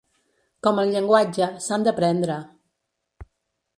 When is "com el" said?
0.67-0.93